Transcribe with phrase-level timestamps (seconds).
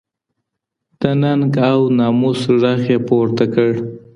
[0.99, 3.71] د ننګ او ناموس ږغ یې پورته کړ